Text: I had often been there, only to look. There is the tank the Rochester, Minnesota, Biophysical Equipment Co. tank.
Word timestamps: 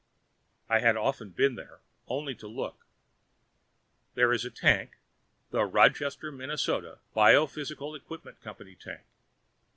I 0.67 0.79
had 0.79 0.97
often 0.97 1.29
been 1.29 1.53
there, 1.53 1.81
only 2.07 2.33
to 2.33 2.47
look. 2.47 2.87
There 4.15 4.33
is 4.33 4.41
the 4.41 4.49
tank 4.49 4.97
the 5.51 5.63
Rochester, 5.63 6.31
Minnesota, 6.31 6.97
Biophysical 7.13 7.95
Equipment 7.95 8.41
Co. 8.41 8.53
tank. 8.55 9.01